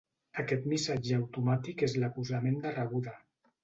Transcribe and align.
Aquest 0.43 0.65
missatge 0.71 1.13
automàtic 1.19 1.87
és 1.91 1.97
l'acusament 2.01 2.63
de 2.67 2.77
rebuda. 2.83 3.19